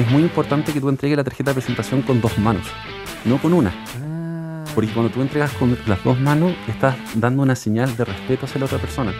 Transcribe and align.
es 0.00 0.10
muy 0.10 0.22
importante 0.22 0.72
que 0.72 0.80
tú 0.80 0.88
entregues 0.90 1.16
la 1.16 1.24
tarjeta 1.24 1.50
de 1.50 1.54
presentación 1.54 2.02
con 2.02 2.20
dos 2.20 2.38
manos, 2.38 2.66
no 3.24 3.40
con 3.40 3.54
una. 3.54 3.70
Ah. 3.70 4.64
Porque 4.74 4.92
cuando 4.92 5.10
tú 5.10 5.22
entregas 5.22 5.52
con 5.52 5.76
las 5.86 6.04
dos 6.04 6.20
manos, 6.20 6.52
estás 6.68 6.96
dando 7.14 7.42
una 7.42 7.56
señal 7.56 7.96
de 7.96 8.04
respeto 8.04 8.44
hacia 8.44 8.58
la 8.58 8.66
otra 8.66 8.78
persona. 8.78 9.14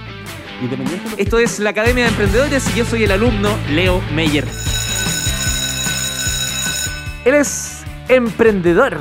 Independiente 0.61 1.17
de 1.17 1.23
Esto 1.23 1.39
es 1.39 1.59
la 1.61 1.71
Academia 1.71 2.05
de 2.05 2.11
Emprendedores 2.11 2.69
y 2.75 2.79
yo 2.79 2.85
soy 2.85 3.05
el 3.05 3.11
alumno 3.11 3.49
Leo 3.71 4.03
Meyer. 4.15 4.47
Él 7.25 7.35
es 7.35 7.83
emprendedor, 8.09 8.99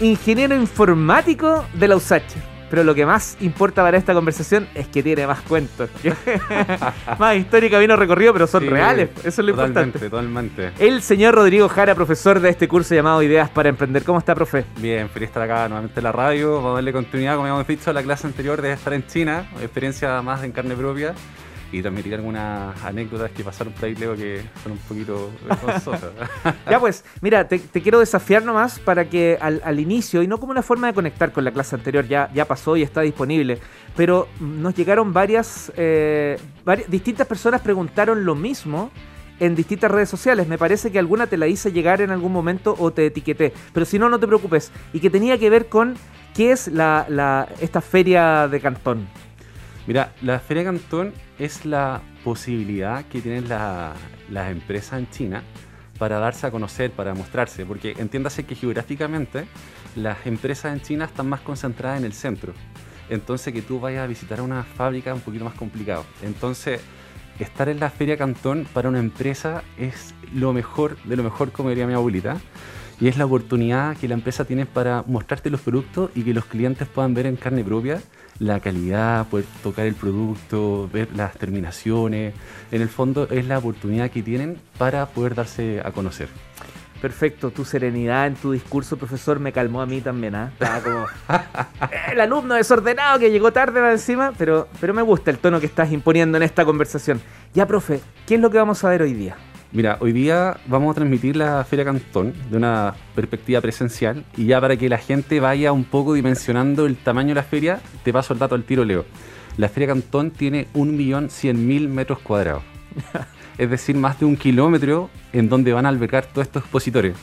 ingeniero 0.00 0.54
informático 0.54 1.66
de 1.74 1.88
la 1.88 1.96
USACH. 1.96 2.55
Pero 2.68 2.82
lo 2.84 2.94
que 2.94 3.06
más 3.06 3.36
importa 3.40 3.82
para 3.82 3.96
esta 3.96 4.12
conversación 4.12 4.68
es 4.74 4.88
que 4.88 5.02
tiene 5.02 5.26
más 5.26 5.40
cuentos. 5.42 5.88
más 7.18 7.36
historia 7.36 7.68
y 7.68 7.70
camino 7.70 7.96
recorrido, 7.96 8.32
pero 8.32 8.46
son 8.46 8.62
Sí, 8.62 8.68
reales. 8.68 9.10
Eso 9.24 9.28
es 9.28 9.38
lo 9.38 9.52
totalmente, 9.52 9.80
importante. 9.80 10.10
Totalmente. 10.10 10.72
El 10.78 11.02
señor 11.02 11.34
Rodrigo 11.34 11.68
Jara, 11.68 11.94
profesor 11.94 12.40
de 12.40 12.48
este 12.48 12.66
curso 12.68 12.94
llamado 12.94 13.22
Ideas 13.22 13.48
para 13.50 13.68
Emprender. 13.68 14.02
¿Cómo 14.02 14.18
está, 14.18 14.34
profe? 14.34 14.64
Bien, 14.78 15.08
feliz 15.08 15.28
estar 15.28 15.42
acá 15.42 15.68
nuevamente 15.68 16.00
en 16.00 16.04
la 16.04 16.12
radio. 16.12 16.56
Vamos 16.56 16.72
a 16.72 16.74
darle 16.74 16.92
continuidad, 16.92 17.34
como 17.34 17.44
habíamos 17.44 17.66
dicho, 17.66 17.90
a 17.90 17.92
la 17.92 18.02
clase 18.02 18.26
anterior 18.26 18.60
de 18.60 18.72
estar 18.72 18.92
en 18.92 19.06
China, 19.06 19.46
experiencia 19.60 20.20
más 20.22 20.42
en 20.42 20.52
carne 20.52 20.74
propia. 20.74 21.14
Y 21.72 21.82
transmitir 21.82 22.14
algunas 22.14 22.80
anécdotas 22.84 23.30
que 23.32 23.42
pasaron 23.42 23.72
por 23.72 23.86
ahí, 23.86 23.96
Leo, 23.96 24.14
que 24.14 24.40
son 24.62 24.72
un 24.72 24.78
poquito 24.78 25.30
vergonzosas. 25.48 26.12
Ya 26.70 26.78
pues, 26.78 27.04
mira, 27.20 27.48
te, 27.48 27.58
te 27.58 27.82
quiero 27.82 27.98
desafiar 27.98 28.44
nomás 28.44 28.78
para 28.78 29.08
que 29.08 29.36
al, 29.40 29.60
al 29.64 29.80
inicio, 29.80 30.22
y 30.22 30.28
no 30.28 30.38
como 30.38 30.52
una 30.52 30.62
forma 30.62 30.86
de 30.86 30.94
conectar 30.94 31.32
con 31.32 31.44
la 31.44 31.50
clase 31.50 31.74
anterior, 31.74 32.06
ya, 32.06 32.30
ya 32.32 32.44
pasó 32.44 32.76
y 32.76 32.82
está 32.82 33.00
disponible, 33.00 33.58
pero 33.96 34.28
nos 34.40 34.74
llegaron 34.76 35.12
varias, 35.12 35.72
eh, 35.76 36.38
varias, 36.64 36.88
distintas 36.88 37.26
personas 37.26 37.60
preguntaron 37.62 38.24
lo 38.24 38.36
mismo 38.36 38.90
en 39.40 39.56
distintas 39.56 39.90
redes 39.90 40.08
sociales. 40.08 40.46
Me 40.46 40.58
parece 40.58 40.92
que 40.92 40.98
alguna 41.00 41.26
te 41.26 41.36
la 41.36 41.48
hice 41.48 41.72
llegar 41.72 42.00
en 42.00 42.10
algún 42.12 42.32
momento 42.32 42.76
o 42.78 42.92
te 42.92 43.06
etiqueté, 43.06 43.52
pero 43.74 43.84
si 43.84 43.98
no, 43.98 44.08
no 44.08 44.20
te 44.20 44.26
preocupes. 44.28 44.70
Y 44.92 45.00
que 45.00 45.10
tenía 45.10 45.36
que 45.36 45.50
ver 45.50 45.66
con 45.66 45.94
qué 46.32 46.52
es 46.52 46.68
la, 46.68 47.06
la- 47.08 47.48
esta 47.60 47.80
feria 47.80 48.46
de 48.48 48.60
Cantón. 48.60 49.06
Mira, 49.86 50.12
la 50.22 50.40
Feria 50.40 50.64
Cantón 50.64 51.12
es 51.38 51.64
la 51.64 52.02
posibilidad 52.24 53.04
que 53.04 53.20
tienen 53.20 53.48
la- 53.48 53.94
las 54.30 54.50
empresas 54.50 54.98
en 54.98 55.08
China 55.10 55.42
para 55.98 56.18
darse 56.18 56.46
a 56.46 56.50
conocer, 56.50 56.90
para 56.90 57.14
mostrarse, 57.14 57.64
porque 57.64 57.94
entiéndase 57.98 58.44
que 58.44 58.54
geográficamente 58.54 59.46
las 59.94 60.26
empresas 60.26 60.72
en 60.74 60.80
China 60.82 61.04
están 61.04 61.28
más 61.28 61.40
concentradas 61.40 61.98
en 61.98 62.04
el 62.04 62.12
centro. 62.12 62.52
Entonces 63.08 63.52
que 63.54 63.62
tú 63.62 63.78
vayas 63.78 64.02
a 64.02 64.06
visitar 64.08 64.40
una 64.40 64.64
fábrica 64.64 65.10
es 65.10 65.16
un 65.16 65.22
poquito 65.22 65.44
más 65.44 65.54
complicado. 65.54 66.04
Entonces, 66.22 66.80
estar 67.38 67.68
en 67.68 67.78
la 67.78 67.88
Feria 67.90 68.16
Cantón 68.16 68.66
para 68.74 68.88
una 68.88 68.98
empresa 68.98 69.62
es 69.78 70.14
lo 70.34 70.52
mejor 70.52 70.96
de 71.04 71.16
lo 71.16 71.22
mejor, 71.22 71.52
como 71.52 71.68
diría 71.68 71.86
mi 71.86 71.94
abuelita. 71.94 72.38
Y 73.00 73.08
es 73.08 73.18
la 73.18 73.26
oportunidad 73.26 73.96
que 73.96 74.08
la 74.08 74.14
empresa 74.14 74.44
tiene 74.44 74.64
para 74.64 75.04
mostrarte 75.06 75.50
los 75.50 75.60
productos 75.60 76.10
y 76.14 76.22
que 76.22 76.32
los 76.32 76.46
clientes 76.46 76.88
puedan 76.88 77.12
ver 77.12 77.26
en 77.26 77.36
carne 77.36 77.62
propia 77.62 78.00
la 78.38 78.60
calidad, 78.60 79.26
poder 79.28 79.46
tocar 79.62 79.86
el 79.86 79.94
producto, 79.94 80.88
ver 80.92 81.08
las 81.14 81.34
terminaciones. 81.34 82.34
En 82.70 82.82
el 82.82 82.88
fondo 82.88 83.28
es 83.30 83.46
la 83.46 83.58
oportunidad 83.58 84.10
que 84.10 84.22
tienen 84.22 84.58
para 84.78 85.06
poder 85.06 85.34
darse 85.34 85.80
a 85.84 85.90
conocer. 85.92 86.28
Perfecto, 87.00 87.50
tu 87.50 87.64
serenidad 87.64 88.26
en 88.26 88.34
tu 88.34 88.52
discurso, 88.52 88.96
profesor, 88.96 89.38
me 89.38 89.52
calmó 89.52 89.82
a 89.82 89.86
mí 89.86 90.00
también, 90.00 90.34
¿ah? 90.34 90.50
Estaba 90.52 90.80
como 90.80 91.06
el 92.10 92.20
alumno 92.20 92.54
desordenado 92.54 93.18
que 93.18 93.30
llegó 93.30 93.52
tarde 93.52 93.80
más 93.80 93.92
encima, 93.92 94.32
pero, 94.36 94.68
pero 94.80 94.94
me 94.94 95.02
gusta 95.02 95.30
el 95.30 95.38
tono 95.38 95.60
que 95.60 95.66
estás 95.66 95.92
imponiendo 95.92 96.38
en 96.38 96.42
esta 96.42 96.64
conversación. 96.64 97.20
Ya, 97.52 97.66
profe, 97.66 98.00
¿qué 98.26 98.36
es 98.36 98.40
lo 98.40 98.50
que 98.50 98.56
vamos 98.56 98.82
a 98.82 98.88
ver 98.88 99.02
hoy 99.02 99.12
día? 99.12 99.36
Mira, 99.72 99.98
hoy 100.00 100.12
día 100.12 100.56
vamos 100.66 100.92
a 100.92 100.94
transmitir 100.94 101.36
la 101.36 101.64
Feria 101.64 101.84
Cantón 101.84 102.32
de 102.50 102.56
una 102.56 102.94
perspectiva 103.14 103.60
presencial 103.60 104.24
y 104.36 104.46
ya 104.46 104.60
para 104.60 104.76
que 104.76 104.88
la 104.88 104.98
gente 104.98 105.40
vaya 105.40 105.72
un 105.72 105.84
poco 105.84 106.14
dimensionando 106.14 106.86
el 106.86 106.96
tamaño 106.96 107.28
de 107.28 107.34
la 107.34 107.42
feria, 107.42 107.80
te 108.04 108.12
paso 108.12 108.32
el 108.32 108.38
dato 108.38 108.54
al 108.54 108.64
tiro, 108.64 108.84
Leo. 108.84 109.04
La 109.56 109.68
Feria 109.68 109.88
Cantón 109.88 110.30
tiene 110.30 110.68
1.100.000 110.74 111.88
metros 111.88 112.20
cuadrados. 112.20 112.62
es 113.58 113.70
decir, 113.70 113.96
más 113.96 114.20
de 114.20 114.26
un 114.26 114.36
kilómetro 114.36 115.10
en 115.32 115.48
donde 115.48 115.72
van 115.72 115.86
a 115.86 115.88
albergar 115.88 116.26
todos 116.26 116.46
estos 116.46 116.62
expositores. 116.62 117.14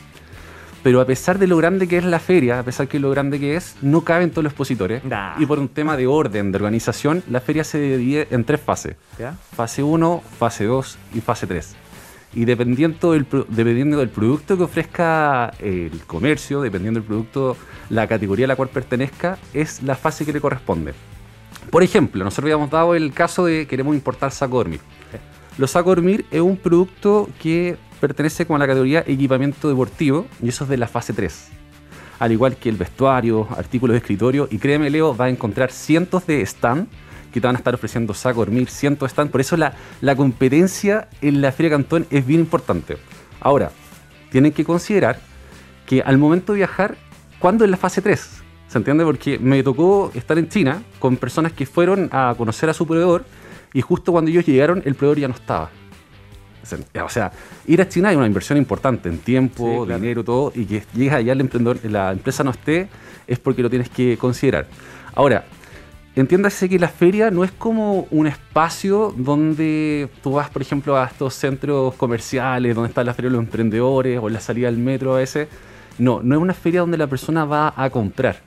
Pero 0.82 1.00
a 1.00 1.06
pesar 1.06 1.38
de 1.38 1.46
lo 1.46 1.56
grande 1.56 1.88
que 1.88 1.96
es 1.96 2.04
la 2.04 2.18
feria, 2.18 2.58
a 2.58 2.62
pesar 2.62 2.86
de 2.86 2.98
lo 2.98 3.10
grande 3.10 3.40
que 3.40 3.56
es, 3.56 3.76
no 3.80 4.02
caben 4.02 4.30
todos 4.30 4.44
los 4.44 4.52
expositores. 4.52 5.02
Nah. 5.02 5.40
Y 5.40 5.46
por 5.46 5.58
un 5.58 5.68
tema 5.68 5.96
de 5.96 6.06
orden, 6.06 6.52
de 6.52 6.56
organización, 6.56 7.22
la 7.30 7.40
feria 7.40 7.64
se 7.64 7.80
divide 7.80 8.28
en 8.30 8.44
tres 8.44 8.60
fases 8.60 8.96
¿Ya? 9.18 9.32
fase 9.56 9.82
1, 9.82 10.22
fase 10.38 10.64
2 10.64 10.98
y 11.14 11.20
fase 11.22 11.46
3. 11.46 11.76
Y 12.34 12.44
dependiendo 12.44 13.12
del, 13.12 13.26
dependiendo 13.48 13.98
del 13.98 14.08
producto 14.08 14.56
que 14.56 14.64
ofrezca 14.64 15.52
el 15.60 16.00
comercio, 16.06 16.60
dependiendo 16.60 17.00
del 17.00 17.06
producto, 17.06 17.56
la 17.90 18.06
categoría 18.06 18.46
a 18.46 18.48
la 18.48 18.56
cual 18.56 18.68
pertenezca, 18.70 19.38
es 19.52 19.82
la 19.82 19.94
fase 19.94 20.24
que 20.24 20.32
le 20.32 20.40
corresponde. 20.40 20.94
Por 21.70 21.82
ejemplo, 21.82 22.24
nosotros 22.24 22.44
habíamos 22.44 22.70
dado 22.70 22.94
el 22.94 23.12
caso 23.12 23.46
de 23.46 23.66
queremos 23.66 23.94
importar 23.94 24.30
saco 24.32 24.56
dormir. 24.56 24.80
Los 25.56 25.70
sacos 25.70 25.94
dormir 25.94 26.26
es 26.32 26.40
un 26.40 26.56
producto 26.56 27.28
que 27.40 27.76
pertenece 28.00 28.44
como 28.44 28.56
a 28.56 28.58
la 28.58 28.66
categoría 28.66 29.04
equipamiento 29.06 29.68
deportivo 29.68 30.26
y 30.42 30.48
eso 30.48 30.64
es 30.64 30.70
de 30.70 30.76
la 30.76 30.88
fase 30.88 31.12
3. 31.12 31.48
Al 32.18 32.32
igual 32.32 32.56
que 32.56 32.68
el 32.68 32.76
vestuario, 32.76 33.46
artículos 33.56 33.94
de 33.94 33.98
escritorio 33.98 34.48
y 34.50 34.58
créeme 34.58 34.90
Leo, 34.90 35.16
va 35.16 35.26
a 35.26 35.28
encontrar 35.30 35.70
cientos 35.70 36.26
de 36.26 36.42
stand 36.42 36.88
que 37.34 37.40
te 37.40 37.48
van 37.48 37.56
a 37.56 37.58
estar 37.58 37.74
ofreciendo 37.74 38.14
saco 38.14 38.38
dormir, 38.40 38.68
cientos 38.70 39.08
de 39.08 39.10
stand. 39.10 39.32
Por 39.32 39.40
eso 39.40 39.56
la, 39.56 39.74
la 40.00 40.14
competencia 40.14 41.08
en 41.20 41.40
la 41.40 41.50
Feria 41.50 41.72
Cantón 41.72 42.06
es 42.08 42.24
bien 42.24 42.38
importante. 42.38 42.96
Ahora, 43.40 43.72
tienen 44.30 44.52
que 44.52 44.64
considerar 44.64 45.18
que 45.84 46.00
al 46.00 46.16
momento 46.16 46.52
de 46.52 46.58
viajar, 46.58 46.96
¿cuándo 47.40 47.64
es 47.64 47.70
la 47.72 47.76
fase 47.76 48.00
3? 48.00 48.30
¿Se 48.68 48.78
entiende? 48.78 49.04
Porque 49.04 49.36
me 49.40 49.64
tocó 49.64 50.12
estar 50.14 50.38
en 50.38 50.48
China 50.48 50.80
con 51.00 51.16
personas 51.16 51.50
que 51.52 51.66
fueron 51.66 52.08
a 52.12 52.34
conocer 52.38 52.70
a 52.70 52.74
su 52.74 52.86
proveedor 52.86 53.24
y 53.72 53.80
justo 53.80 54.12
cuando 54.12 54.30
ellos 54.30 54.46
llegaron 54.46 54.80
el 54.84 54.94
proveedor 54.94 55.18
ya 55.18 55.26
no 55.28 55.34
estaba. 55.34 55.70
O 57.04 57.08
sea, 57.08 57.32
ir 57.66 57.82
a 57.82 57.88
China 57.88 58.12
es 58.12 58.16
una 58.16 58.26
inversión 58.26 58.56
importante 58.56 59.08
en 59.08 59.18
tiempo, 59.18 59.80
Sí, 59.80 59.86
claro. 59.86 60.00
dinero, 60.00 60.24
todo, 60.24 60.52
y 60.54 60.64
que 60.64 60.82
llegues 60.94 61.12
allá 61.12 61.32
el 61.32 61.40
emprendedor, 61.40 61.78
la 61.84 62.12
empresa 62.12 62.42
no 62.44 62.52
esté, 62.52 62.88
es 63.26 63.38
porque 63.40 63.60
lo 63.60 63.68
tienes 63.68 63.90
que 63.90 64.16
considerar. 64.16 64.66
Ahora, 65.14 65.44
entiéndase 66.16 66.68
que 66.68 66.78
la 66.78 66.88
feria 66.88 67.30
no 67.30 67.44
es 67.44 67.50
como 67.52 68.06
un 68.10 68.26
espacio 68.26 69.14
donde 69.16 70.08
tú 70.22 70.32
vas, 70.32 70.48
por 70.50 70.62
ejemplo, 70.62 70.96
a 70.96 71.06
estos 71.06 71.34
centros 71.34 71.94
comerciales, 71.94 72.74
donde 72.74 72.88
está 72.88 73.02
la 73.02 73.14
feria 73.14 73.30
de 73.30 73.36
los 73.36 73.44
emprendedores 73.44 74.20
o 74.22 74.28
la 74.28 74.40
salida 74.40 74.66
del 74.66 74.78
metro 74.78 75.14
a 75.14 75.18
veces. 75.18 75.48
No, 75.98 76.22
no 76.22 76.34
es 76.34 76.40
una 76.40 76.54
feria 76.54 76.80
donde 76.80 76.98
la 76.98 77.06
persona 77.06 77.44
va 77.44 77.72
a 77.76 77.90
comprar. 77.90 78.40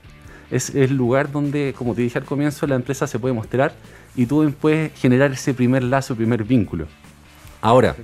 Es 0.50 0.74
el 0.76 0.96
lugar 0.96 1.32
donde, 1.32 1.74
como 1.78 1.94
te 1.94 2.02
dije 2.02 2.18
al 2.18 2.26
comienzo, 2.26 2.68
la 2.68 2.76
empresa 2.76 3.06
se 3.06 3.20
puede 3.20 3.34
mostrar 3.34 3.74
y 4.16 4.26
tú 4.26 4.52
puedes 4.60 4.94
generar 5.00 5.32
ese 5.32 5.54
primer 5.54 5.84
lazo, 5.84 6.16
primer 6.16 6.44
vínculo. 6.44 6.88
Ahora, 7.62 7.96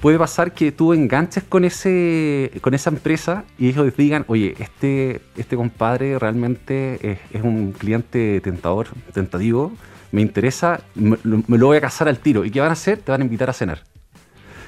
puede 0.00 0.18
pasar 0.18 0.52
que 0.52 0.72
tú 0.72 0.92
enganches 0.92 1.42
con 1.44 1.64
ese 1.64 2.52
con 2.60 2.74
esa 2.74 2.90
empresa 2.90 3.44
y 3.58 3.68
ellos 3.68 3.94
digan, 3.96 4.24
oye, 4.28 4.54
este, 4.58 5.20
este 5.36 5.56
compadre 5.56 6.18
realmente 6.18 7.18
es, 7.32 7.42
un 7.42 7.72
cliente 7.72 8.40
tentador, 8.40 8.88
tentativo, 9.12 9.72
me 10.12 10.22
interesa, 10.22 10.80
me, 10.94 11.16
lo- 11.22 11.42
voy 11.66 11.76
a 11.76 11.80
casar 11.80 12.08
al 12.08 12.18
tiro. 12.18 12.44
¿Y 12.44 12.50
qué 12.50 12.60
van 12.60 12.70
a 12.70 12.72
hacer? 12.72 12.98
Te 12.98 13.10
van 13.12 13.20
a 13.20 13.24
invitar 13.24 13.50
a 13.50 13.52
cenar. 13.52 13.82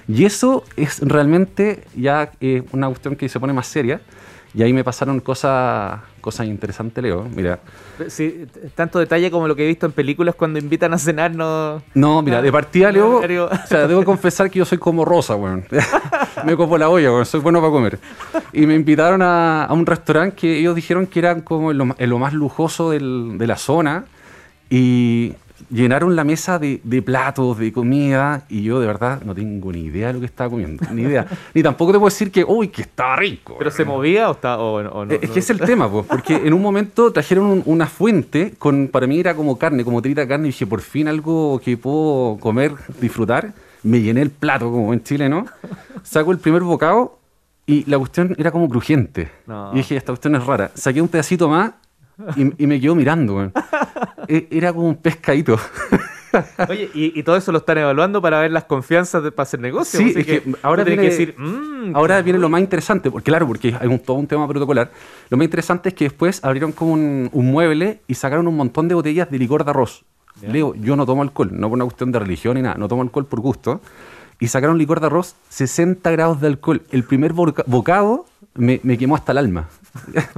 Y 0.08 0.24
eso 0.24 0.64
es 0.76 0.98
realmente 1.00 1.84
ya 1.96 2.32
eh, 2.40 2.62
una 2.72 2.88
cuestión 2.88 3.14
que 3.16 3.28
se 3.28 3.38
pone 3.38 3.52
más 3.52 3.66
seria. 3.66 4.00
Y 4.52 4.62
ahí 4.62 4.72
me 4.72 4.82
pasaron 4.82 5.20
cosas 5.20 6.00
cosas 6.20 6.46
interesantes, 6.46 7.02
Leo. 7.02 7.26
Mira, 7.34 7.58
Sí, 8.08 8.46
tanto 8.74 8.98
detalle 8.98 9.30
como 9.30 9.48
lo 9.48 9.56
que 9.56 9.64
he 9.64 9.66
visto 9.68 9.86
en 9.86 9.92
películas 9.92 10.34
cuando 10.34 10.58
invitan 10.58 10.92
a 10.94 10.98
cenar, 10.98 11.34
no... 11.34 11.82
No, 11.94 12.22
mira, 12.22 12.40
de 12.40 12.50
partida, 12.52 12.90
Leo, 12.92 13.20
No, 13.26 13.44
o 13.44 13.66
sea, 13.66 13.86
debo 13.86 14.04
confesar 14.04 14.50
que 14.50 14.58
yo 14.60 14.64
soy 14.64 14.78
como 14.78 15.04
Rosa, 15.04 15.34
weón. 15.36 15.64
me 16.44 16.56
copo 16.56 16.78
la 16.78 16.88
olla, 16.88 17.10
weón, 17.10 17.26
soy 17.26 17.40
bueno 17.40 17.60
para 17.60 17.72
comer. 17.72 17.98
Y 18.52 18.66
me 18.66 18.74
invitaron 18.74 19.22
a, 19.22 19.64
a 19.64 19.72
un 19.72 19.84
restaurante 19.86 20.36
que 20.36 20.58
ellos 20.58 20.74
dijeron 20.74 21.06
que 21.06 21.18
era 21.18 21.42
como 21.44 21.70
en 21.72 21.78
lo, 21.78 21.94
en 21.98 22.10
lo 22.10 22.18
más 22.18 22.32
lujoso 22.32 22.90
del- 22.90 23.36
de 23.38 23.46
la 23.46 23.56
zona 23.56 24.04
y 24.68 25.34
llenaron 25.70 26.16
la 26.16 26.24
mesa 26.24 26.58
de, 26.58 26.80
de 26.84 27.02
platos, 27.02 27.58
de 27.58 27.72
comida 27.72 28.44
y 28.48 28.62
yo 28.62 28.80
de 28.80 28.86
verdad 28.86 29.22
no 29.24 29.34
tengo 29.34 29.72
ni 29.72 29.80
idea 29.80 30.08
de 30.08 30.12
lo 30.14 30.20
que 30.20 30.26
estaba 30.26 30.48
comiendo, 30.50 30.84
ni 30.92 31.02
idea. 31.02 31.26
Ni 31.54 31.62
tampoco 31.62 31.92
te 31.92 31.98
puedo 31.98 32.08
decir 32.10 32.30
que, 32.30 32.44
uy, 32.44 32.68
que 32.68 32.82
estaba 32.82 33.16
rico. 33.16 33.56
¿Pero 33.58 33.70
se 33.70 33.84
movía 33.84 34.28
o, 34.28 34.32
está, 34.32 34.58
o, 34.58 34.74
o 34.76 35.04
no? 35.04 35.12
Eh, 35.12 35.18
Es 35.22 35.30
que 35.30 35.38
es 35.40 35.50
el 35.50 35.60
tema, 35.60 35.90
pues, 35.90 36.06
porque 36.06 36.36
en 36.36 36.52
un 36.54 36.62
momento 36.62 37.12
trajeron 37.12 37.46
un- 37.46 37.62
una 37.66 37.86
fuente 37.86 38.54
con, 38.58 38.88
para 38.88 39.06
mí 39.06 39.18
era 39.20 39.34
como 39.34 39.58
carne, 39.58 39.84
como 39.84 40.00
tirita 40.00 40.22
de 40.22 40.28
carne, 40.28 40.46
y 40.48 40.50
dije, 40.52 40.66
por 40.66 40.80
fin 40.80 41.08
algo 41.08 41.60
que 41.64 41.76
puedo 41.76 42.38
comer, 42.40 42.72
disfrutar. 43.00 43.52
Me 43.82 44.00
llené 44.00 44.22
el 44.22 44.30
plato, 44.30 44.70
como 44.70 44.92
en 44.92 45.02
Chile, 45.02 45.28
¿no? 45.28 45.46
Saco 46.02 46.32
el 46.32 46.38
primer 46.38 46.62
bocado 46.62 47.18
y 47.66 47.88
la 47.90 47.98
cuestión 47.98 48.34
era 48.38 48.50
como 48.50 48.68
crujiente. 48.68 49.30
No. 49.46 49.72
Y 49.72 49.78
dije, 49.78 49.96
esta 49.96 50.12
cuestión 50.12 50.34
es 50.34 50.44
rara. 50.44 50.70
Saqué 50.74 51.00
un 51.00 51.08
pedacito 51.08 51.48
más 51.48 51.72
y, 52.36 52.62
y 52.62 52.66
me 52.66 52.80
quedo 52.80 52.94
mirando, 52.94 53.36
weón. 53.36 53.52
E- 54.28 54.48
Era 54.50 54.72
como 54.72 54.88
un 54.88 54.96
pescadito. 54.96 55.58
Oye, 56.68 56.90
y, 56.94 57.22
todo 57.22 57.36
eso 57.36 57.52
lo 57.52 57.58
están 57.58 57.78
evaluando 57.78 58.22
para 58.22 58.40
ver 58.40 58.52
las 58.52 58.64
confianzas 58.64 59.22
de, 59.22 59.32
para 59.32 59.44
hacer 59.44 59.60
negocio. 59.60 59.98
Sí, 59.98 60.14
es 60.16 60.26
que, 60.26 60.42
ahora 60.62 60.84
viene, 60.84 61.02
que 61.02 61.08
decir, 61.08 61.34
mm, 61.36 61.96
ahora 61.96 62.22
viene 62.22 62.38
lo 62.38 62.48
más 62.48 62.60
interesante, 62.60 63.10
porque 63.10 63.30
claro, 63.30 63.46
porque 63.46 63.74
hay 63.78 63.98
todo 63.98 64.16
un 64.16 64.26
tema 64.26 64.46
protocolar. 64.46 64.90
Lo 65.28 65.36
más 65.36 65.44
interesante 65.44 65.88
es 65.90 65.94
que 65.94 66.04
después 66.04 66.42
abrieron 66.44 66.72
como 66.72 66.92
un, 66.92 67.30
mueble 67.32 68.00
y 68.06 68.14
sacaron 68.14 68.46
un 68.46 68.56
montón 68.56 68.86
de 68.88 68.94
botellas 68.94 69.30
de 69.30 69.38
licor 69.38 69.64
de 69.64 69.70
arroz. 69.70 70.04
Leo, 70.46 70.74
yo 70.74 70.96
no 70.96 71.04
tomo 71.04 71.22
alcohol, 71.22 71.50
no 71.52 71.68
por 71.68 71.76
una 71.76 71.84
cuestión 71.84 72.12
de 72.12 72.18
religión 72.18 72.54
ni 72.54 72.62
nada, 72.62 72.76
no 72.76 72.88
tomo 72.88 73.02
alcohol 73.02 73.26
por 73.26 73.40
gusto. 73.40 73.80
Y 74.38 74.48
sacaron 74.48 74.78
licor 74.78 75.00
de 75.00 75.06
arroz, 75.06 75.36
60 75.50 76.10
grados 76.12 76.40
de 76.40 76.46
alcohol. 76.46 76.82
El 76.90 77.04
primer 77.04 77.34
bocado 77.34 78.24
me, 78.54 78.80
me 78.82 78.96
quemó 78.96 79.16
hasta 79.16 79.32
el 79.32 79.38
alma. 79.38 79.68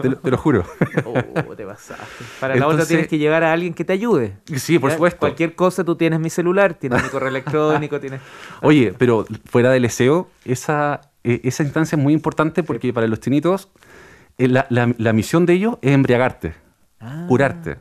Te, 0.01 0.31
lo, 0.31 0.37
juro. 0.37 0.65
Oh, 1.05 1.55
te 1.55 1.65
pasaste. 1.65 2.25
Para 2.41 2.57
la 2.57 2.67
otra 2.67 2.87
tienes 2.87 3.09
que 3.09 3.19
llevar 3.19 3.45
a 3.45 3.53
alguien 3.53 3.75
que 3.75 3.85
te 3.85 3.93
ayude. 3.93 4.37
Sí, 4.57 4.79
por 4.79 4.93
supuesto. 4.93 5.19
Cualquier 5.19 5.55
cosa, 5.55 5.85
tú 5.85 5.97
tienes 5.97 6.21
mi 6.21 6.31
celular, 6.31 6.75
tienes 6.75 7.03
mi 7.03 7.09
correo 7.09 7.29
electrónico, 7.29 8.01
tienes... 8.01 8.21
Oye, 8.61 8.95
pero 8.97 9.27
fuera 9.45 9.71
del 9.71 9.89
SEO, 9.91 10.29
esa, 10.45 11.01
e, 11.25 11.41
esa 11.45 11.63
instancia 11.63 11.97
es 11.97 12.03
muy 12.03 12.13
importante 12.13 12.63
porque 12.63 12.93
para 12.93 13.07
los 13.07 13.21
chinitos, 13.21 13.69
eh, 14.39 14.49
la, 14.49 14.67
la, 14.71 15.13
misión 15.13 15.47
de 15.47 15.55
ellos 15.55 15.79
es 15.83 15.93
embriagarte, 15.93 16.55
ah. 17.01 17.27
curarte. 17.29 17.77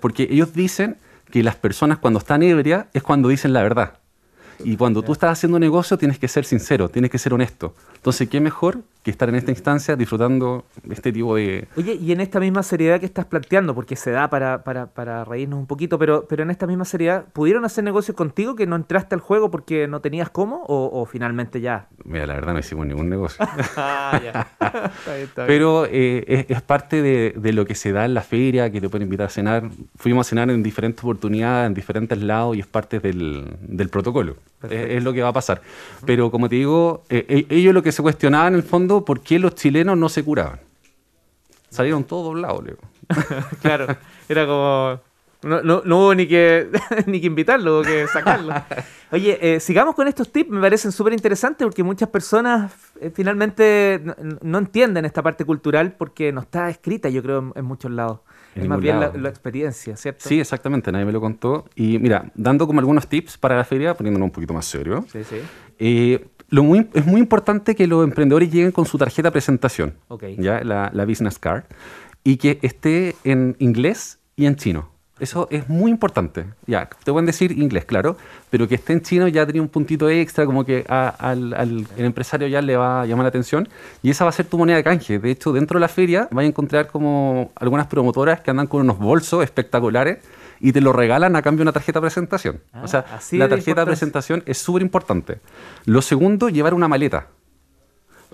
Porque 0.00 0.26
ellos 0.30 0.52
dicen 0.52 0.96
que 1.30 1.42
las 1.42 1.56
personas 1.56 1.98
cuando 1.98 2.18
están 2.18 2.42
ebrias 2.42 2.86
es 2.92 3.02
cuando 3.02 3.28
dicen 3.28 3.52
la 3.52 3.62
verdad. 3.62 3.99
Y 4.64 4.76
cuando 4.76 5.02
tú 5.02 5.12
estás 5.12 5.32
haciendo 5.32 5.58
negocio 5.58 5.98
tienes 5.98 6.18
que 6.18 6.28
ser 6.28 6.44
sincero, 6.44 6.88
tienes 6.88 7.10
que 7.10 7.18
ser 7.18 7.34
honesto. 7.34 7.74
Entonces, 7.94 8.28
¿qué 8.28 8.40
mejor 8.40 8.78
que 9.02 9.10
estar 9.10 9.28
en 9.28 9.34
esta 9.34 9.50
instancia 9.50 9.96
disfrutando 9.96 10.64
este 10.90 11.12
tipo 11.12 11.36
de... 11.36 11.68
Oye, 11.76 11.94
y 11.94 12.12
en 12.12 12.20
esta 12.20 12.38
misma 12.38 12.62
seriedad 12.62 13.00
que 13.00 13.06
estás 13.06 13.24
planteando, 13.24 13.74
porque 13.74 13.96
se 13.96 14.10
da 14.10 14.28
para, 14.28 14.62
para, 14.62 14.86
para 14.86 15.24
reírnos 15.24 15.58
un 15.58 15.66
poquito, 15.66 15.98
pero, 15.98 16.26
pero 16.28 16.42
en 16.42 16.50
esta 16.50 16.66
misma 16.66 16.84
seriedad, 16.84 17.24
¿pudieron 17.32 17.64
hacer 17.64 17.82
negocios 17.82 18.14
contigo 18.16 18.56
que 18.56 18.66
no 18.66 18.76
entraste 18.76 19.14
al 19.14 19.20
juego 19.22 19.50
porque 19.50 19.88
no 19.88 20.00
tenías 20.00 20.28
cómo 20.28 20.64
o, 20.66 21.06
finalmente 21.06 21.60
ya? 21.60 21.88
Mira, 22.04 22.26
la 22.26 22.34
verdad 22.34 22.52
no 22.52 22.58
hicimos 22.58 22.86
ningún 22.86 23.08
negocio. 23.08 23.44
ah. 23.76 24.46
Pero 25.34 25.86
eh, 25.86 26.46
es, 26.48 26.62
parte 26.62 27.00
de, 27.00 27.34
de, 27.36 27.52
lo 27.52 27.64
que 27.64 27.74
se 27.74 27.92
da 27.92 28.04
en 28.04 28.12
la 28.12 28.22
feria, 28.22 28.70
que 28.70 28.80
te 28.80 28.88
pueden 28.90 29.06
invitar 29.06 29.26
a 29.26 29.30
cenar. 29.30 29.70
Fuimos 29.96 30.26
a 30.26 30.28
cenar 30.28 30.50
en 30.50 30.62
diferentes 30.62 31.02
oportunidades, 31.02 31.68
en 31.68 31.74
diferentes 31.74 32.18
lados 32.22 32.56
y 32.56 32.60
es 32.60 32.66
parte 32.66 33.00
del, 33.00 33.56
del 33.62 33.88
protocolo. 33.88 34.36
Es, 34.68 35.02
lo 35.02 35.12
que 35.12 35.22
va 35.22 35.28
a 35.28 35.32
pasar. 35.32 35.62
Pero 36.04 36.30
como 36.30 36.48
te 36.48 36.56
digo, 36.56 37.04
eh, 37.08 37.24
eh, 37.28 37.46
ellos 37.48 37.72
lo 37.72 37.82
que 37.82 37.92
se 37.92 38.02
cuestionaban 38.02 38.54
en 38.54 38.60
el 38.60 38.62
fondo 38.62 39.04
por 39.04 39.20
qué 39.20 39.38
los 39.38 39.54
chilenos 39.54 39.96
no 39.96 40.08
se 40.08 40.22
curaban. 40.22 40.60
Salieron 41.70 42.04
todos 42.04 42.24
doblados, 42.24 42.64
Leo. 42.64 42.76
claro, 43.62 43.86
era 44.28 44.46
como... 44.46 45.00
No, 45.42 45.62
no, 45.62 45.96
hubo 45.96 46.14
ni 46.14 46.26
que, 46.26 46.68
ni 47.06 47.18
que 47.20 47.26
invitarlo, 47.26 47.76
hubo 47.76 47.82
que 47.82 48.06
sacarlo. 48.08 48.52
Oye, 49.10 49.38
eh, 49.40 49.58
sigamos 49.58 49.94
con 49.94 50.06
estos 50.06 50.30
tips, 50.30 50.50
me 50.50 50.60
parecen 50.60 50.92
súper 50.92 51.14
interesantes 51.14 51.64
porque 51.64 51.82
muchas 51.82 52.10
personas 52.10 52.72
eh, 53.00 53.10
finalmente 53.12 54.02
no, 54.42 54.58
entienden 54.58 55.06
esta 55.06 55.22
parte 55.22 55.46
cultural 55.46 55.92
porque 55.92 56.30
no 56.30 56.42
está 56.42 56.68
escrita, 56.68 57.08
yo 57.08 57.22
creo, 57.22 57.52
en, 57.54 57.64
muchos 57.64 57.90
lados. 57.90 58.20
Es 58.54 58.66
más 58.66 58.80
bien 58.80 59.00
la, 59.00 59.28
experiencia, 59.28 59.96
¿cierto? 59.96 60.28
Sí, 60.28 60.40
exactamente, 60.40 60.90
nadie 60.90 61.04
me 61.04 61.12
lo 61.12 61.20
contó. 61.20 61.66
Y 61.76 61.98
mira, 61.98 62.30
dando 62.34 62.66
como 62.66 62.80
algunos 62.80 63.06
tips 63.08 63.38
para 63.38 63.56
la 63.56 63.64
feria, 63.64 63.94
poniéndonos 63.94 64.26
un 64.26 64.32
poquito 64.32 64.52
más 64.52 64.66
serio. 64.66 65.04
Sí, 65.10 65.22
sí. 65.24 65.36
Eh, 65.78 66.26
es 66.94 67.06
muy 67.06 67.20
importante 67.20 67.74
que 67.74 67.86
los 67.86 68.02
emprendedores 68.02 68.50
lleguen 68.50 68.72
con 68.72 68.84
su 68.84 68.98
tarjeta 68.98 69.28
de 69.28 69.32
presentación, 69.32 69.94
¿ya? 70.38 70.64
La, 70.64 71.04
business 71.04 71.38
card, 71.38 71.64
y 72.24 72.36
que 72.36 72.58
esté 72.62 73.14
en 73.24 73.54
inglés 73.58 74.18
y 74.36 74.46
en 74.46 74.56
chino. 74.56 74.89
Eso 75.20 75.48
es 75.50 75.68
muy 75.68 75.90
importante. 75.90 76.46
Ya, 76.66 76.88
te 77.04 77.12
pueden 77.12 77.26
decir 77.26 77.52
inglés, 77.52 77.84
claro, 77.84 78.16
pero 78.48 78.66
que 78.66 78.74
esté 78.74 78.94
en 78.94 79.02
chino 79.02 79.28
ya 79.28 79.44
tiene 79.44 79.60
un 79.60 79.68
puntito 79.68 80.08
extra, 80.08 80.46
como 80.46 80.64
que 80.64 80.84
al, 80.88 81.86
empresario 81.96 82.48
ya 82.48 82.62
le 82.62 82.76
va 82.76 83.02
a 83.02 83.06
llamar 83.06 83.24
la 83.24 83.28
atención. 83.28 83.68
Y 84.02 84.10
esa 84.10 84.24
va 84.24 84.30
a 84.30 84.32
ser 84.32 84.46
tu 84.46 84.56
moneda 84.56 84.76
de 84.78 84.84
canje. 84.84 85.18
De 85.18 85.30
hecho, 85.30 85.52
dentro 85.52 85.78
de 85.78 85.82
la 85.82 85.88
feria 85.88 86.26
vas 86.30 86.42
a 86.42 86.46
encontrar 86.46 86.88
como 86.88 87.52
algunas 87.56 87.86
promotoras 87.86 88.40
que 88.40 88.50
andan 88.50 88.66
con 88.66 88.80
unos 88.80 88.98
bolsos 88.98 89.44
espectaculares 89.44 90.18
y 90.58 90.72
te 90.72 90.80
lo 90.80 90.92
regalan 90.92 91.36
a 91.36 91.42
cambio 91.42 91.58
de 91.58 91.62
una 91.62 91.72
tarjeta 91.72 92.00
de 92.00 92.02
presentación. 92.02 92.60
o 92.82 92.88
sea, 92.88 93.04
ah, 93.10 93.20
la 93.32 93.48
tarjeta 93.48 93.80
de 93.80 93.86
presentación 93.86 94.42
es 94.46 94.58
súper 94.58 94.82
importante. 94.82 95.40
Lo 95.84 96.02
segundo, 96.02 96.48
llevar 96.48 96.74
una 96.74 96.88
maleta. 96.88 97.28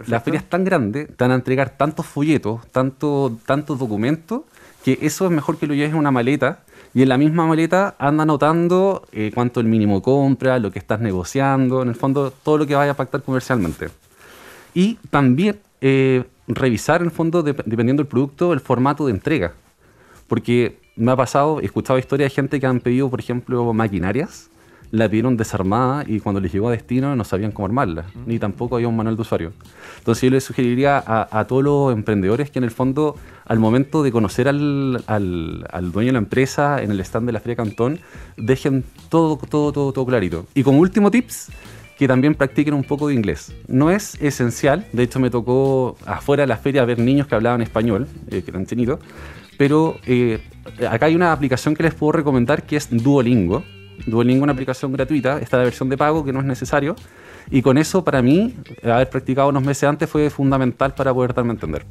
La 0.06 0.20
feria 0.20 0.40
es 0.40 0.48
tan 0.48 0.62
grande, 0.62 1.06
te 1.06 1.24
van 1.24 1.30
a 1.30 1.34
entregar 1.36 1.70
tantos 1.70 2.04
folletos, 2.04 2.66
tanto, 2.70 3.38
tantos 3.46 3.78
documentos, 3.78 4.42
que 4.84 4.98
eso 5.00 5.24
es 5.24 5.30
mejor 5.30 5.56
que 5.56 5.66
lo 5.66 5.74
lleves 5.74 5.92
en 5.92 5.98
una 5.98 6.10
maleta 6.10 6.60
y 6.96 7.02
en 7.02 7.10
la 7.10 7.18
misma 7.18 7.46
maleta 7.46 7.94
anda 7.98 8.22
anotando 8.22 9.06
eh, 9.12 9.30
cuánto 9.34 9.60
el 9.60 9.66
mínimo 9.66 10.00
compra, 10.00 10.58
lo 10.58 10.70
que 10.70 10.78
estás 10.78 10.98
negociando, 10.98 11.82
en 11.82 11.88
el 11.88 11.94
fondo 11.94 12.30
todo 12.30 12.56
lo 12.56 12.66
que 12.66 12.74
vaya 12.74 12.92
a 12.92 12.96
pactar 12.96 13.22
comercialmente. 13.22 13.90
Y 14.72 14.94
también 15.10 15.60
eh, 15.82 16.24
revisar 16.48 17.02
en 17.02 17.08
el 17.08 17.10
fondo, 17.10 17.42
dependiendo 17.42 18.02
del 18.02 18.08
producto, 18.08 18.54
el 18.54 18.60
formato 18.60 19.04
de 19.04 19.12
entrega. 19.12 19.52
Porque 20.26 20.78
me 20.96 21.12
ha 21.12 21.16
pasado, 21.16 21.60
he 21.60 21.66
escuchado 21.66 21.98
historias 21.98 22.30
de 22.30 22.34
gente 22.34 22.60
que 22.60 22.66
han 22.66 22.80
pedido, 22.80 23.10
por 23.10 23.20
ejemplo, 23.20 23.74
maquinarias, 23.74 24.48
la 24.90 25.08
pidieron 25.08 25.36
desarmada 25.36 26.04
y 26.06 26.20
cuando 26.20 26.40
les 26.40 26.52
llegó 26.52 26.68
a 26.68 26.72
destino 26.72 27.14
no 27.16 27.24
sabían 27.24 27.52
cómo 27.52 27.66
armarla, 27.66 28.04
ni 28.26 28.38
tampoco 28.38 28.76
había 28.76 28.88
un 28.88 28.96
manual 28.96 29.16
de 29.16 29.22
usuario. 29.22 29.52
Entonces 29.98 30.22
yo 30.22 30.30
les 30.30 30.44
sugeriría 30.44 31.02
a, 31.06 31.44
todos 31.46 31.64
los 31.64 31.92
emprendedores 31.92 32.50
que 32.50 32.58
en 32.58 32.64
el 32.64 32.70
fondo, 32.70 33.16
al 33.44 33.58
momento 33.58 34.02
de 34.02 34.12
conocer 34.12 34.48
al, 34.48 35.02
al, 35.06 35.92
dueño 35.92 36.08
de 36.08 36.12
la 36.12 36.18
empresa 36.18 36.82
en 36.82 36.90
el 36.90 37.00
stand 37.00 37.26
de 37.26 37.32
la 37.32 37.40
Feria 37.40 37.56
Cantón, 37.56 37.98
dejen 38.36 38.84
todo, 39.08 39.36
todo, 39.36 39.72
todo, 39.72 39.92
todo 39.92 40.06
clarito. 40.06 40.46
Y 40.54 40.62
como 40.62 40.80
último 40.80 41.10
tips, 41.10 41.50
que 41.98 42.06
también 42.06 42.34
practiquen 42.34 42.74
un 42.74 42.84
poco 42.84 43.08
de 43.08 43.14
inglés. 43.14 43.54
No 43.68 43.90
es 43.90 44.20
esencial, 44.20 44.86
de 44.92 45.02
hecho 45.02 45.18
me 45.18 45.30
tocó 45.30 45.96
afuera 46.04 46.42
de 46.42 46.46
la 46.46 46.56
feria 46.56 46.84
ver 46.84 46.98
niños 46.98 47.26
que 47.26 47.34
hablaban 47.34 47.62
español, 47.62 48.06
eh, 48.30 48.42
que 48.42 48.50
eran 48.50 48.66
chinitos, 48.66 49.00
pero 49.56 49.96
eh, 50.06 50.40
acá 50.88 51.06
hay 51.06 51.14
una 51.14 51.32
aplicación 51.32 51.74
que 51.74 51.82
les 51.82 51.94
puedo 51.94 52.12
recomendar 52.12 52.64
que 52.64 52.76
es 52.76 52.88
Duolingo. 52.90 53.64
Duolingo 54.06 54.40
es 54.40 54.42
una 54.42 54.52
aplicación 54.52 54.92
gratuita, 54.92 55.38
está 55.38 55.56
la 55.56 55.64
versión 55.64 55.88
de 55.88 55.96
pago 55.96 56.24
que 56.24 56.32
no 56.32 56.40
es 56.40 56.46
necesario. 56.46 56.96
Y 57.50 57.62
con 57.62 57.78
eso, 57.78 58.04
para 58.04 58.22
mí, 58.22 58.56
haber 58.82 59.08
practicado 59.08 59.48
unos 59.48 59.62
meses 59.62 59.84
antes 59.84 60.10
fue 60.10 60.28
fundamental 60.30 60.94
para 60.94 61.14
poder 61.14 61.32
darme 61.32 61.52
a 61.52 61.54
entender. 61.54 61.86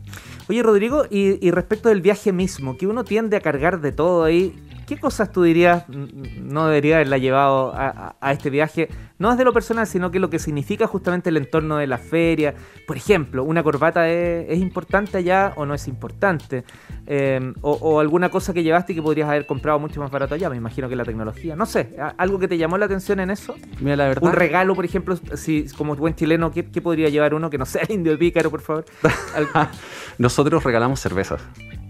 Oye, 0.50 0.62
Rodrigo, 0.62 1.06
y, 1.10 1.46
y 1.46 1.52
respecto 1.52 1.90
del 1.90 2.02
viaje 2.02 2.34
mismo, 2.34 2.78
que 2.78 2.88
uno 2.88 3.04
tiende 3.04 3.38
a 3.38 3.42
cargar 3.42 3.80
de 3.80 3.92
todo 3.92 4.24
ahí, 4.26 4.54
¿Qué 4.88 4.98
cosas 4.98 5.32
tú 5.32 5.44
dirías 5.44 5.86
no 5.90 6.68
debería 6.68 6.96
haberla 6.96 7.18
llevado 7.18 7.74
a, 7.76 8.32
este 8.32 8.50
viaje? 8.50 8.90
No 9.18 9.32
es 9.32 9.38
de 9.38 9.44
lo 9.44 9.54
personal, 9.54 9.88
sino 9.88 10.12
que 10.12 10.20
lo 10.20 10.30
que 10.30 10.40
significa 10.40 10.88
justamente 10.88 11.30
el 11.30 11.38
entorno 11.38 11.78
de 11.78 11.88
la 11.88 11.98
feria. 11.98 12.54
Por 12.86 12.98
ejemplo, 12.98 13.44
¿una 13.44 13.64
corbata 13.64 14.10
es, 14.10 14.60
importante 14.60 15.18
allá 15.18 15.54
o 15.56 15.66
no 15.66 15.74
es 15.74 15.88
importante? 15.88 16.66
Eh, 17.08 17.54
o, 17.62 18.00
alguna 18.00 18.30
cosa 18.30 18.54
que 18.54 18.64
llevaste 18.64 18.94
y 18.94 18.96
que 18.96 19.02
podrías 19.02 19.30
haber 19.30 19.46
comprado 19.46 19.80
mucho 19.80 20.00
más 20.02 20.12
barato 20.12 20.36
allá. 20.36 20.50
Me 20.50 20.58
imagino 20.58 20.88
que 20.88 20.96
la 20.96 21.06
tecnología. 21.06 21.56
No 21.56 21.66
sé, 21.66 21.96
¿algo 22.18 22.38
que 22.38 22.48
te 22.48 22.58
llamó 22.58 22.78
la 22.78 22.86
atención 22.86 23.20
en 23.20 23.32
eso? 23.32 23.56
Mira, 23.80 23.96
la 23.96 24.08
verdad. 24.08 24.24
Un 24.24 24.34
regalo, 24.34 24.76
por 24.76 24.86
ejemplo, 24.86 25.18
si 25.36 25.66
como 25.78 25.96
buen 25.96 26.16
chileno, 26.16 26.52
¿qué, 26.52 26.64
podría 26.64 27.10
llevar 27.10 27.34
uno 27.34 27.50
que 27.50 27.58
no 27.58 27.66
sea 27.66 27.84
el 27.84 27.96
indio 27.96 28.18
pícaro, 28.20 28.52
por 28.52 28.62
favor? 28.62 28.86
Nosotros 30.18 30.64
regalamos 30.64 31.00
cervezas. 31.00 31.42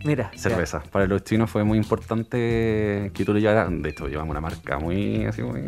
Mira. 0.06 0.32
Cerveza. 0.36 0.84
Para 0.92 1.08
los 1.08 1.24
chinos 1.24 1.50
fue 1.50 1.64
muy 1.64 1.80
importante 1.80 3.12
que 3.12 3.26
tú 3.26 3.34
lo 3.34 3.40
llevaras. 3.40 3.70
De 3.72 3.90
hecho, 3.90 4.08
llevamos 4.08 4.32
una 4.32 4.42
marca 4.42 4.78
muy 4.78 5.26
así, 5.26 5.42
muy... 5.42 5.60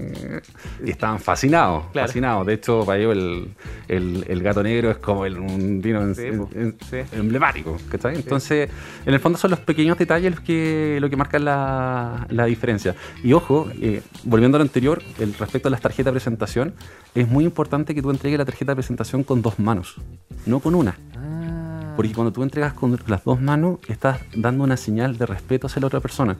Y 0.85 0.91
estaban 0.91 1.19
fascinados. 1.19 1.85
Fascinados. 1.91 2.45
De 2.45 2.53
hecho, 2.53 2.83
para 2.85 2.99
ellos 2.99 3.17
el, 3.87 4.43
gato 4.43 4.61
negro 4.61 4.91
es 4.91 4.97
como 4.97 5.25
el, 5.25 5.39
un 5.39 5.81
vino 5.81 6.01
emblemático. 7.13 7.77
Entonces, 7.91 8.69
en 9.05 9.13
el 9.13 9.19
fondo 9.19 9.39
son 9.39 9.51
los 9.51 9.59
pequeños 9.59 9.97
detalles 9.97 10.35
los 10.35 10.41
que, 10.41 10.99
lo 11.01 11.09
que 11.09 11.15
marcan 11.15 11.43
la, 11.43 12.45
diferencia. 12.45 12.95
Y 13.23 13.33
ojo, 13.33 13.69
eh, 13.81 14.03
volviendo 14.23 14.57
a 14.57 14.59
lo 14.59 14.63
anterior, 14.63 15.01
el, 15.19 15.33
respecto 15.33 15.67
a 15.67 15.71
las 15.71 15.81
tarjetas 15.81 16.05
de 16.05 16.11
presentación, 16.11 16.73
es 17.15 17.27
muy 17.27 17.43
importante 17.43 17.95
que 17.95 18.03
tú 18.03 18.11
entregues 18.11 18.37
la 18.37 18.45
tarjeta 18.45 18.73
de 18.73 18.75
presentación 18.75 19.23
con 19.23 19.41
dos 19.41 19.57
manos, 19.57 19.95
no 20.45 20.59
con 20.59 20.75
una. 20.75 20.95
Porque 21.97 22.13
cuando 22.13 22.31
tú 22.31 22.43
entregas 22.43 22.73
con 22.73 22.95
las 23.07 23.23
dos 23.23 23.41
manos, 23.41 23.79
estás 23.87 24.19
dando 24.35 24.63
una 24.63 24.77
señal 24.77 25.17
de 25.17 25.25
respeto 25.25 25.65
hacia 25.65 25.79
la 25.79 25.87
otra 25.87 25.99
persona. 25.99 26.37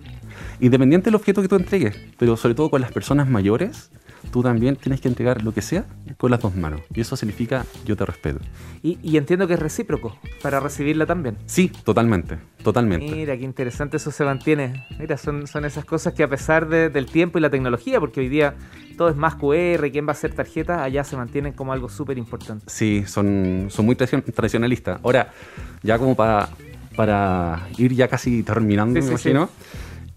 Independiente 0.59 1.05
del 1.05 1.15
objeto 1.15 1.41
que 1.41 1.47
tú 1.47 1.55
entregues, 1.55 1.97
pero 2.19 2.37
sobre 2.37 2.53
todo 2.53 2.69
con 2.69 2.79
las 2.79 2.91
personas 2.91 3.27
mayores, 3.27 3.89
tú 4.31 4.43
también 4.43 4.75
tienes 4.75 5.01
que 5.01 5.07
entregar 5.07 5.43
lo 5.43 5.53
que 5.53 5.62
sea 5.62 5.86
con 6.17 6.31
las 6.31 6.41
dos 6.41 6.55
manos. 6.55 6.81
Y 6.93 7.01
eso 7.01 7.15
significa 7.15 7.65
yo 7.86 7.96
te 7.96 8.05
respeto. 8.05 8.39
Y, 8.84 9.17
entiendo 9.17 9.48
que 9.48 9.55
es 9.55 9.60
recíproco, 9.60 10.17
para 10.41 10.60
recibirla 10.60 11.05
también. 11.05 11.38
Sí, 11.46 11.72
totalmente, 11.84 12.38
totalmente. 12.63 13.12
Mira, 13.12 13.38
qué 13.38 13.43
interesante 13.43 13.98
eso 13.98 14.12
se 14.12 14.24
mantiene. 14.24 14.86
Mira, 15.00 15.17
son, 15.17 15.48
son 15.48 15.65
esas 15.65 15.86
cosas 15.86 16.13
que 16.13 16.24
a 16.24 16.27
pesar 16.27 16.67
del 16.67 17.05
tiempo 17.07 17.38
y 17.38 17.41
la 17.41 17.50
tecnología, 17.50 18.00
porque 18.00 18.22
hoy 18.22 18.29
día 18.29 18.55
todo 18.98 19.10
es 19.10 19.15
más 19.15 19.36
QR, 19.36 19.89
quién 19.91 20.05
va 20.05 20.10
a 20.10 20.12
hacer 20.12 20.34
tarjeta, 20.34 20.84
allá 20.84 21.03
se 21.03 21.15
mantienen 21.15 21.53
como 21.53 21.74
algo 21.74 21.89
súper 21.89 22.17
importante. 22.17 22.65
Sí, 22.67 23.03
son, 23.05 23.67
son 23.69 23.86
muy 23.86 23.96
tradicionalistas. 23.96 25.00
Ahora, 25.03 25.31
ya 25.84 25.98
como 25.98 26.15
para, 26.15 26.50
para 26.96 27.67
ir 27.77 27.93
ya 27.93 28.07
casi 28.07 28.43
terminando, 28.43 29.00
me 29.00 29.05
imagino, 29.05 29.50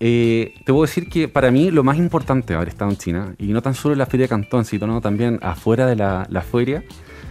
Eh, 0.02 0.54
te 0.64 0.72
puedo 0.72 0.82
decir 0.82 1.08
que 1.10 1.28
para 1.28 1.50
mí 1.50 1.70
lo 1.70 1.84
más 1.84 1.98
importante 1.98 2.54
haber 2.54 2.68
estado 2.68 2.90
en 2.90 2.96
China, 2.96 3.34
y 3.38 3.48
no 3.48 3.60
tan 3.60 3.74
solo 3.74 3.92
en 3.92 3.98
la 3.98 4.06
feria 4.06 4.24
de 4.24 4.28
Cantón, 4.30 4.64
sino 4.64 5.00
también 5.00 5.38
afuera 5.42 5.86
de 5.86 5.96
la, 5.96 6.26
la 6.30 6.40
feria, 6.40 6.82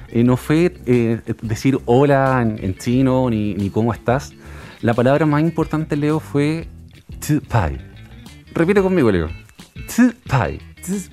eh, 0.09 0.23
no 0.23 0.37
fue 0.37 0.73
eh, 0.85 1.19
decir 1.41 1.79
hola 1.85 2.41
en, 2.41 2.63
en 2.63 2.75
chino 2.77 3.29
ni, 3.29 3.55
ni, 3.55 3.69
cómo 3.69 3.91
estás. 3.93 4.33
La 4.81 4.93
palabra 4.93 5.25
más 5.25 5.41
importante, 5.41 5.95
Leo, 5.95 6.19
fue 6.19 6.67
pai. 7.47 7.77
Repite 8.53 8.81
conmigo, 8.81 9.11
Leo. 9.11 9.29
pai. 10.27 10.59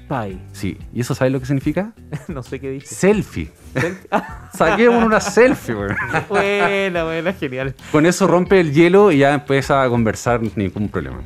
Pai. 0.08 0.40
Sí, 0.52 0.78
¿y 0.94 1.00
eso 1.00 1.14
sabes 1.14 1.32
lo 1.32 1.40
que 1.40 1.46
significa? 1.46 1.92
no 2.28 2.42
sé 2.42 2.60
qué 2.60 2.70
dice. 2.70 2.94
Selfie. 2.94 3.50
Saquemos 4.54 5.04
una 5.04 5.20
selfie, 5.20 5.74
weón. 5.74 5.96
Buena, 6.28 7.04
buena, 7.04 7.32
genial. 7.32 7.74
Con 7.92 8.06
eso 8.06 8.26
rompe 8.26 8.60
el 8.60 8.72
hielo 8.72 9.12
y 9.12 9.18
ya 9.18 9.34
empieza 9.34 9.82
a 9.82 9.88
conversar 9.88 10.40
ningún 10.56 10.88
problema. 10.88 11.18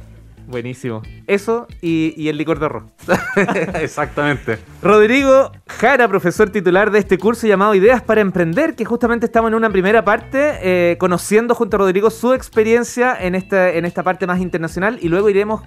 Buenísimo. 0.46 1.02
Eso 1.26 1.66
y, 1.80 2.14
y, 2.16 2.28
el 2.28 2.36
licor 2.36 2.58
de 2.58 2.66
arroz. 2.66 2.84
Exactamente. 3.80 4.58
Rodrigo 4.82 5.52
Jara, 5.66 6.08
profesor 6.08 6.50
titular 6.50 6.90
de 6.90 6.98
este 6.98 7.18
curso 7.18 7.46
llamado 7.46 7.74
Ideas 7.74 8.02
para 8.02 8.20
Emprender, 8.20 8.74
que 8.74 8.84
justamente 8.84 9.26
estamos 9.26 9.48
en 9.50 9.54
una 9.54 9.70
primera 9.70 10.04
parte, 10.04 10.58
eh, 10.62 10.96
conociendo 10.98 11.54
junto 11.54 11.76
a 11.76 11.78
Rodrigo 11.78 12.10
su 12.10 12.32
experiencia 12.32 13.16
en 13.18 13.34
esta, 13.34 13.70
en 13.70 13.84
esta 13.84 14.02
parte 14.02 14.26
más 14.26 14.40
internacional 14.40 14.98
y 15.00 15.08
luego 15.08 15.28
iremos 15.30 15.62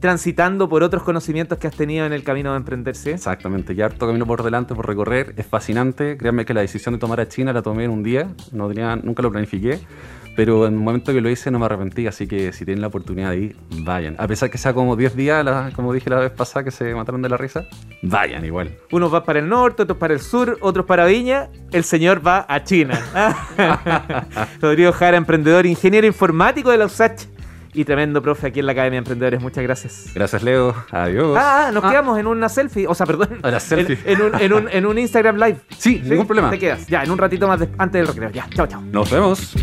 transitando 0.00 0.68
por 0.68 0.82
otros 0.82 1.02
conocimientos 1.02 1.58
que 1.58 1.66
has 1.66 1.76
tenido 1.76 2.06
en 2.06 2.12
el 2.12 2.22
camino 2.22 2.52
de 2.52 2.58
emprender, 2.58 2.96
¿sí? 2.96 3.10
Exactamente, 3.10 3.74
ya 3.74 3.86
harto 3.86 4.06
camino 4.06 4.26
por 4.26 4.42
delante, 4.42 4.74
por 4.74 4.86
recorrer, 4.86 5.34
es 5.36 5.46
fascinante. 5.46 6.16
Créanme 6.16 6.44
que 6.44 6.54
la 6.54 6.60
decisión 6.60 6.94
de 6.94 6.98
tomar 6.98 7.20
a 7.20 7.28
China 7.28 7.52
la 7.52 7.62
tomé 7.62 7.84
en 7.84 7.90
un 7.90 8.02
día, 8.02 8.28
no 8.52 8.68
tenía, 8.68 8.96
nunca 8.96 9.22
lo 9.22 9.30
planifiqué, 9.30 9.80
pero 10.36 10.66
en 10.66 10.74
el 10.74 10.80
momento 10.80 11.12
que 11.12 11.20
lo 11.22 11.30
hice 11.30 11.50
no 11.50 11.58
me 11.58 11.64
arrepentí, 11.64 12.06
así 12.06 12.26
que 12.26 12.52
si 12.52 12.66
tienen 12.66 12.82
la 12.82 12.88
oportunidad 12.88 13.30
de 13.30 13.38
ir, 13.38 13.56
vayan. 13.78 14.16
A 14.18 14.28
pesar 14.28 14.50
que 14.50 14.58
sea 14.58 14.74
como 14.74 14.94
10 14.94 15.16
días, 15.16 15.42
la, 15.42 15.70
como 15.74 15.94
dije 15.94 16.10
la 16.10 16.20
vez 16.20 16.30
pasada 16.30 16.62
que 16.62 16.70
se 16.70 16.94
mataron 16.94 17.22
de 17.22 17.30
la 17.30 17.38
risa, 17.38 17.64
vayan 18.02 18.44
igual. 18.44 18.76
Unos 18.92 19.10
van 19.10 19.24
para 19.24 19.38
el 19.38 19.48
norte, 19.48 19.82
otros 19.82 19.96
para 19.96 20.12
el 20.12 20.20
sur, 20.20 20.58
otros 20.60 20.84
para 20.84 21.06
Viña, 21.06 21.48
el 21.72 21.84
señor 21.84 22.24
va 22.24 22.44
a 22.46 22.62
China. 22.62 23.00
Rodrigo 24.60 24.92
Jara, 24.92 25.16
emprendedor, 25.16 25.64
ingeniero 25.64 26.06
informático 26.06 26.70
de 26.70 26.76
la 26.76 26.84
USACH 26.84 27.35
y 27.76 27.84
tremendo 27.84 28.22
profe 28.22 28.48
aquí 28.48 28.60
en 28.60 28.66
la 28.66 28.72
Academia 28.72 28.96
de 28.96 28.98
Emprendedores. 28.98 29.40
Muchas 29.40 29.62
gracias. 29.62 30.10
Gracias, 30.14 30.42
Leo. 30.42 30.74
Adiós. 30.90 31.38
Ah, 31.40 31.70
nos 31.72 31.84
quedamos 31.84 32.18
en 32.18 32.26
una 32.26 32.48
selfie. 32.48 32.86
O 32.86 32.94
sea, 32.94 33.06
perdón. 33.06 33.38
Una 33.44 33.60
selfie. 33.60 33.98
En, 34.04 34.22
un, 34.22 34.34
en, 34.40 34.52
un, 34.52 34.68
en 34.70 34.86
un 34.86 34.98
Instagram 34.98 35.36
Live. 35.36 35.58
Sí, 35.76 36.00
ningún 36.04 36.26
problema. 36.26 36.50
Te 36.50 36.58
quedas. 36.58 36.86
Ya, 36.86 37.02
en 37.02 37.10
un 37.10 37.18
ratito 37.18 37.46
más 37.46 37.60
antes 37.78 38.00
del 38.00 38.06
recreo. 38.06 38.30
Ya, 38.30 38.48
chao, 38.54 38.66
chao. 38.66 38.80
Nos 38.80 39.10
vemos. 39.10 39.54